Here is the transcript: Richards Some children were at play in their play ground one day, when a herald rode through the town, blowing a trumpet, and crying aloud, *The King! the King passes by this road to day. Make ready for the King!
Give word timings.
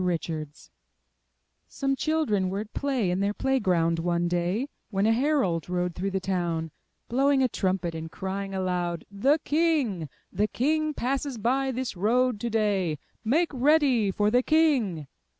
Richards 0.03 0.71
Some 1.67 1.95
children 1.95 2.49
were 2.49 2.61
at 2.61 2.73
play 2.73 3.11
in 3.11 3.19
their 3.19 3.35
play 3.35 3.59
ground 3.59 3.99
one 3.99 4.27
day, 4.27 4.67
when 4.89 5.05
a 5.05 5.11
herald 5.13 5.69
rode 5.69 5.93
through 5.93 6.09
the 6.09 6.19
town, 6.19 6.71
blowing 7.07 7.43
a 7.43 7.47
trumpet, 7.47 7.93
and 7.93 8.09
crying 8.11 8.55
aloud, 8.55 9.05
*The 9.11 9.37
King! 9.45 10.09
the 10.33 10.47
King 10.47 10.95
passes 10.95 11.37
by 11.37 11.71
this 11.71 11.95
road 11.95 12.39
to 12.39 12.49
day. 12.49 12.97
Make 13.23 13.51
ready 13.53 14.09
for 14.09 14.31
the 14.31 14.41
King! 14.41 15.05